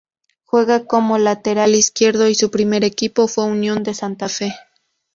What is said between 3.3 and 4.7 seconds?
Unión de Santa Fe.